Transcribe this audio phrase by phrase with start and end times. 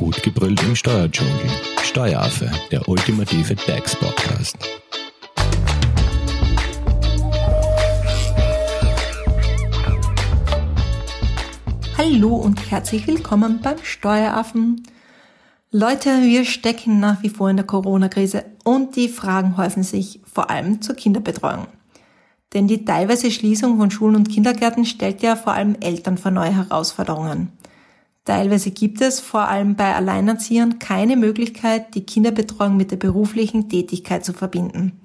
[0.00, 1.34] Gut gebrüllt im Steuerdschungel.
[1.82, 4.56] Steueraffe, der ultimative DAX-Podcast.
[11.98, 14.84] Hallo und herzlich willkommen beim Steueraffen.
[15.70, 20.48] Leute, wir stecken nach wie vor in der Corona-Krise und die Fragen häufen sich vor
[20.48, 21.66] allem zur Kinderbetreuung.
[22.54, 26.56] Denn die teilweise Schließung von Schulen und Kindergärten stellt ja vor allem Eltern vor neue
[26.56, 27.52] Herausforderungen.
[28.24, 34.24] Teilweise gibt es vor allem bei Alleinerziehern keine Möglichkeit, die Kinderbetreuung mit der beruflichen Tätigkeit
[34.24, 35.00] zu verbinden.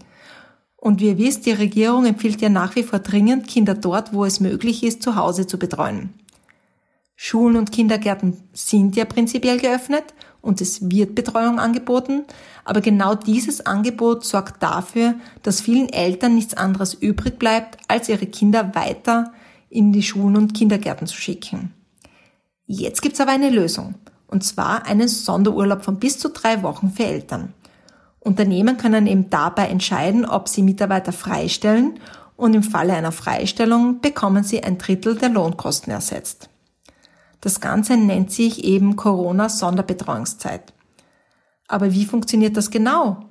[0.75, 4.25] Und wie ihr wisst, die Regierung empfiehlt ja nach wie vor dringend, Kinder dort, wo
[4.25, 6.13] es möglich ist, zu Hause zu betreuen.
[7.15, 10.03] Schulen und Kindergärten sind ja prinzipiell geöffnet
[10.41, 12.25] und es wird Betreuung angeboten,
[12.65, 18.27] aber genau dieses Angebot sorgt dafür, dass vielen Eltern nichts anderes übrig bleibt, als ihre
[18.27, 19.33] Kinder weiter
[19.69, 21.73] in die Schulen und Kindergärten zu schicken.
[22.67, 23.95] Jetzt gibt's aber eine Lösung,
[24.27, 27.53] und zwar einen Sonderurlaub von bis zu drei Wochen für Eltern.
[28.19, 31.99] Unternehmen können eben dabei entscheiden, ob sie Mitarbeiter freistellen
[32.35, 36.49] und im Falle einer Freistellung bekommen sie ein Drittel der Lohnkosten ersetzt.
[37.41, 40.73] Das Ganze nennt sich eben Corona-Sonderbetreuungszeit.
[41.67, 43.25] Aber wie funktioniert das genau?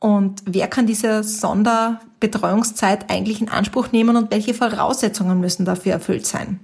[0.00, 6.26] Und wer kann diese Sonderbetreuungszeit eigentlich in Anspruch nehmen und welche Voraussetzungen müssen dafür erfüllt
[6.26, 6.58] sein?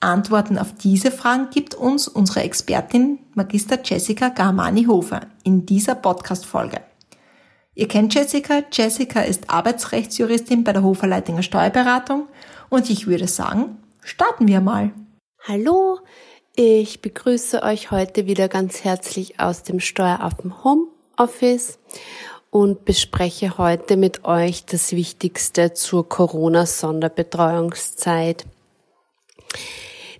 [0.00, 6.82] Antworten auf diese Fragen gibt uns unsere Expertin Magister Jessica Garmani-Hofer in dieser Podcast-Folge.
[7.74, 8.62] Ihr kennt Jessica.
[8.72, 12.28] Jessica ist Arbeitsrechtsjuristin bei der Hofer Leitinger Steuerberatung
[12.68, 14.92] und ich würde sagen, starten wir mal.
[15.46, 15.98] Hallo,
[16.54, 21.80] ich begrüße euch heute wieder ganz herzlich aus dem Steueraffen Home Office
[22.50, 28.46] und bespreche heute mit euch das Wichtigste zur Corona-Sonderbetreuungszeit.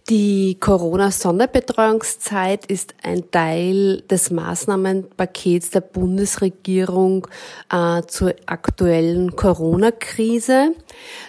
[0.09, 7.27] Die Corona-Sonderbetreuungszeit ist ein Teil des Maßnahmenpakets der Bundesregierung
[7.71, 10.73] äh, zur aktuellen Corona-Krise.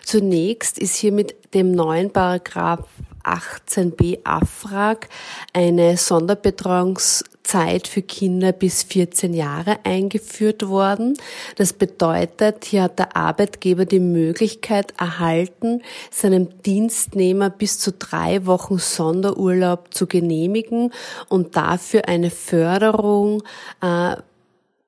[0.06, 2.88] Zunächst ist hier mit dem neuen Paragraph
[3.24, 5.08] 18b AFRAG
[5.54, 11.18] eine Sonderbetreuungszeit für Kinder bis 14 Jahre eingeführt worden.
[11.56, 15.82] Das bedeutet, hier hat der Arbeitgeber die Möglichkeit erhalten,
[16.12, 20.92] seinem Dienstnehmer bis zu drei Wochen Sonderurlaub zu genehmigen
[21.28, 23.44] und dafür eine Förderung
[23.82, 24.16] äh,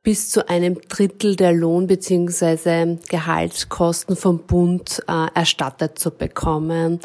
[0.04, 2.98] bis zu einem Drittel der Lohn- bzw.
[3.08, 7.00] Gehaltskosten vom Bund äh, erstattet zu bekommen.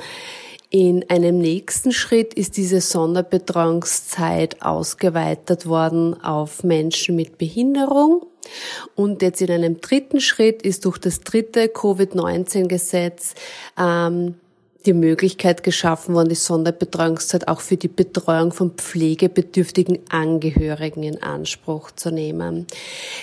[0.71, 8.27] In einem nächsten Schritt ist diese Sonderbetreuungszeit ausgeweitet worden auf Menschen mit Behinderung.
[8.95, 13.35] Und jetzt in einem dritten Schritt ist durch das dritte Covid-19-Gesetz
[13.79, 14.35] ähm,
[14.87, 21.91] die Möglichkeit geschaffen worden, die Sonderbetreuungszeit auch für die Betreuung von pflegebedürftigen Angehörigen in Anspruch
[21.91, 22.67] zu nehmen.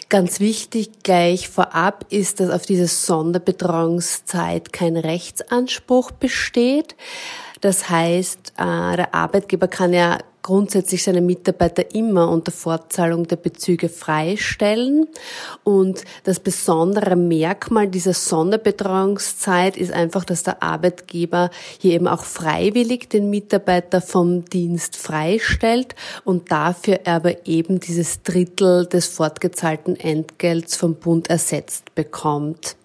[0.10, 6.96] Ganz wichtig gleich vorab ist, dass auf diese Sonderbetreuungszeit kein Rechtsanspruch besteht.
[7.62, 13.90] Das heißt, äh, der Arbeitgeber kann ja grundsätzlich seine Mitarbeiter immer unter Fortzahlung der Bezüge
[13.90, 15.08] freistellen.
[15.64, 21.50] Und das besondere Merkmal dieser Sonderbetreuungszeit ist einfach, dass der Arbeitgeber
[21.80, 25.96] hier eben auch freiwillig den Mitarbeiter vom Dienst freistellt
[26.26, 32.76] und dafür aber eben dieses Drittel des fortgezahlten Entgelts vom Bund ersetzt bekommt.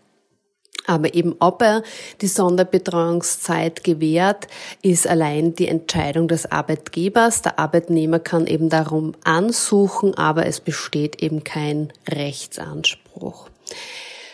[0.88, 1.82] Aber eben ob er
[2.22, 4.48] die Sonderbetreuungszeit gewährt,
[4.80, 7.42] ist allein die Entscheidung des Arbeitgebers.
[7.42, 13.50] Der Arbeitnehmer kann eben darum ansuchen, aber es besteht eben kein Rechtsanspruch.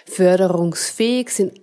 [0.07, 1.61] Förderungsfähig sind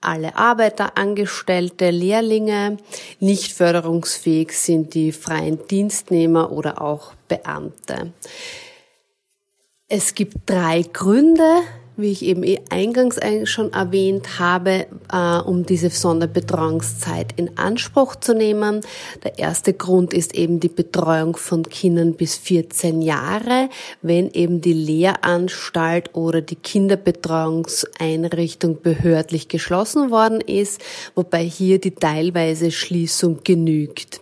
[0.00, 2.78] alle Arbeiter, Angestellte, Lehrlinge.
[3.18, 8.14] Nicht förderungsfähig sind die freien Dienstnehmer oder auch Beamte.
[9.86, 11.62] Es gibt drei Gründe,
[11.96, 18.34] wie ich eben eh eingangs schon erwähnt habe, äh, um diese Sonderbetreuungszeit in Anspruch zu
[18.34, 18.80] nehmen.
[19.24, 23.68] Der erste Grund ist eben die Betreuung von Kindern bis 14 Jahre,
[24.02, 30.80] wenn eben die Lehranstalt oder die Kinderbetreuungseinrichtung behördlich geschlossen worden ist,
[31.14, 34.20] wobei hier die teilweise Schließung genügt.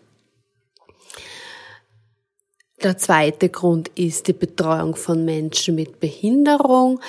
[2.82, 7.00] Der zweite Grund ist die Betreuung von Menschen mit Behinderung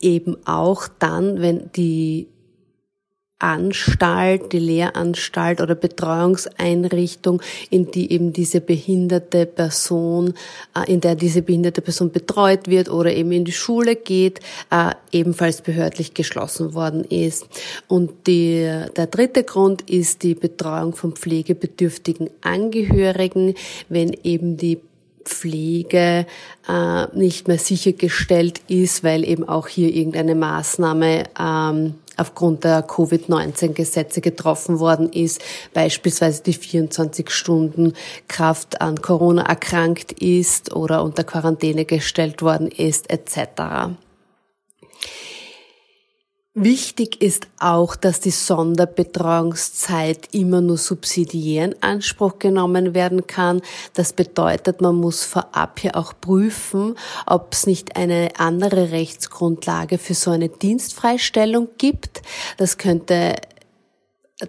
[0.00, 2.28] eben auch dann, wenn die
[3.40, 7.40] Anstalt, die Lehranstalt oder Betreuungseinrichtung,
[7.70, 10.34] in die eben diese behinderte Person,
[10.74, 14.40] äh, in der diese behinderte Person betreut wird oder eben in die Schule geht,
[14.70, 17.46] äh, ebenfalls behördlich geschlossen worden ist.
[17.86, 18.62] Und die,
[18.96, 23.54] der dritte Grund ist die Betreuung von pflegebedürftigen Angehörigen,
[23.88, 24.80] wenn eben die
[25.28, 26.26] Pflege
[26.68, 34.20] äh, nicht mehr sichergestellt ist, weil eben auch hier irgendeine Maßnahme ähm, aufgrund der Covid-19-Gesetze
[34.20, 35.40] getroffen worden ist,
[35.72, 37.92] beispielsweise die 24 Stunden
[38.26, 43.94] Kraft an Corona erkrankt ist oder unter Quarantäne gestellt worden ist, etc.
[46.60, 53.62] Wichtig ist auch, dass die Sonderbetreuungszeit immer nur subsidiär in Anspruch genommen werden kann.
[53.94, 56.96] Das bedeutet, man muss vorab hier auch prüfen,
[57.26, 62.22] ob es nicht eine andere Rechtsgrundlage für so eine Dienstfreistellung gibt.
[62.56, 63.36] Das könnte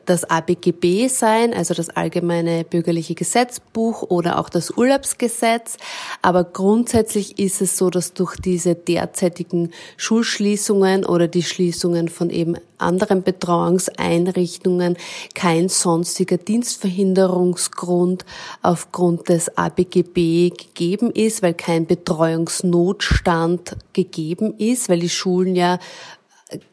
[0.06, 5.77] das ABGB sein, also das Allgemeine Bürgerliche Gesetzbuch oder auch das Urlaubsgesetz.
[6.21, 12.56] Aber grundsätzlich ist es so, dass durch diese derzeitigen Schulschließungen oder die Schließungen von eben
[12.77, 14.95] anderen Betreuungseinrichtungen
[15.33, 18.25] kein sonstiger Dienstverhinderungsgrund
[18.62, 25.80] aufgrund des ABGB gegeben ist, weil kein Betreuungsnotstand gegeben ist, weil die Schulen ja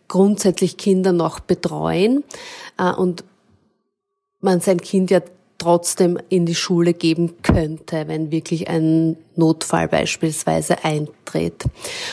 [0.08, 2.24] grundsätzlich Kinder noch betreuen
[2.78, 3.24] äh, und
[4.40, 5.20] man sein Kind ja
[5.58, 11.64] trotzdem in die Schule geben könnte, wenn wirklich ein Notfall beispielsweise eintritt.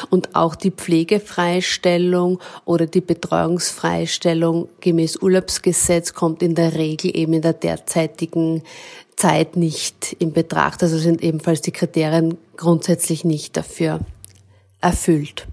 [0.10, 7.42] Und auch die Pflegefreistellung oder die Betreuungsfreistellung gemäß Urlaubsgesetz kommt in der Regel eben in
[7.42, 8.64] der derzeitigen
[9.16, 10.82] Zeit nicht in Betracht.
[10.82, 14.00] Also sind ebenfalls die Kriterien grundsätzlich nicht dafür
[14.82, 15.48] erfüllt.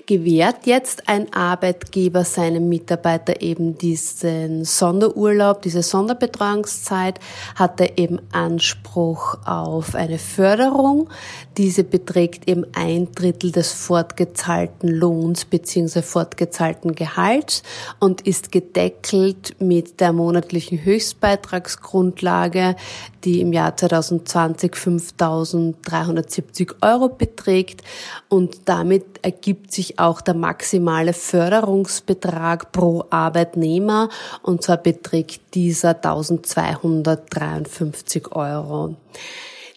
[0.06, 7.20] gewährt jetzt ein Arbeitgeber seinem Mitarbeiter eben diesen Sonderurlaub, diese Sonderbetreuungszeit,
[7.56, 11.10] hat er eben Anspruch auf eine Förderung.
[11.58, 16.02] Diese beträgt eben ein Drittel des fortgezahlten Lohns bzw.
[16.02, 17.64] fortgezahlten Gehalts
[18.00, 22.76] und ist gedeckelt mit der monatlichen Höchstbeitragsgrundlage,
[23.24, 27.84] die im Jahr 2020 5.370 Euro beträgt
[28.30, 34.10] und damit ergibt sich auch der maximale Förderungsbetrag pro Arbeitnehmer
[34.42, 38.96] und zwar beträgt dieser 1253 Euro.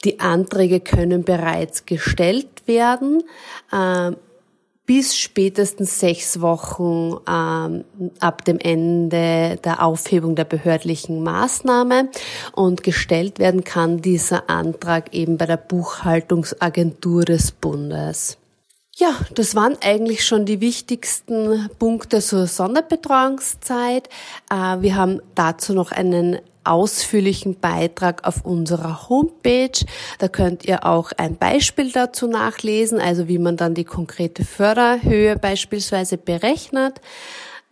[0.04, 3.22] Die Anträge können bereits gestellt werden.
[3.72, 4.12] Äh,
[4.86, 7.84] bis spätestens sechs Wochen ähm,
[8.20, 12.10] ab dem Ende der Aufhebung der behördlichen Maßnahme
[12.52, 18.36] und gestellt werden kann dieser Antrag eben bei der Buchhaltungsagentur des Bundes.
[18.96, 24.08] Ja, das waren eigentlich schon die wichtigsten Punkte zur Sonderbetreuungszeit.
[24.50, 29.84] Äh, wir haben dazu noch einen ausführlichen Beitrag auf unserer Homepage.
[30.18, 35.36] Da könnt ihr auch ein Beispiel dazu nachlesen, also wie man dann die konkrete Förderhöhe
[35.36, 37.00] beispielsweise berechnet.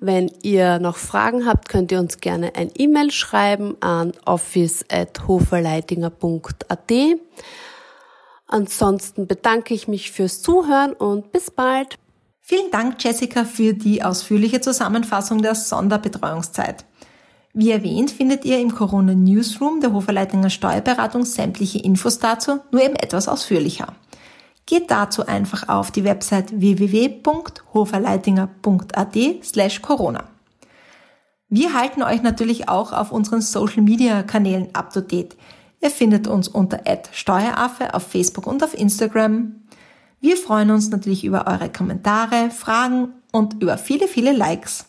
[0.01, 6.93] Wenn ihr noch Fragen habt, könnt ihr uns gerne ein E-Mail schreiben an office.hoferleitinger.at.
[8.53, 11.97] Ansonsten bedanke ich mich fürs Zuhören und bis bald.
[12.43, 16.85] Vielen Dank, Jessica, für die ausführliche Zusammenfassung der Sonderbetreuungszeit.
[17.55, 22.97] Wie erwähnt, findet ihr im Corona Newsroom der Hoferleitinger Steuerberatung sämtliche Infos dazu, nur eben
[22.97, 23.95] etwas ausführlicher.
[24.67, 30.25] Geht dazu einfach auf die Website www.hoferleitinger.at slash Corona.
[31.49, 35.39] Wir halten euch natürlich auch auf unseren Social Media Kanälen up to date.
[35.83, 39.57] Ihr findet uns unter @steueraffe auf Facebook und auf Instagram.
[40.21, 44.87] Wir freuen uns natürlich über eure Kommentare, Fragen und über viele, viele Likes.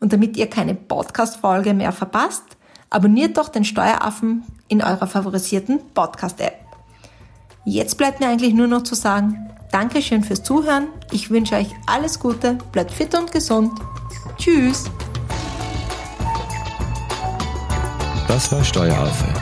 [0.00, 2.44] Und damit ihr keine Podcast-Folge mehr verpasst,
[2.88, 6.58] abonniert doch den Steueraffen in eurer favorisierten Podcast-App.
[7.66, 10.88] Jetzt bleibt mir eigentlich nur noch zu sagen, Dankeschön fürs Zuhören.
[11.10, 13.78] Ich wünsche euch alles Gute, bleibt fit und gesund.
[14.38, 14.84] Tschüss.
[18.28, 19.41] Das war Steueraffe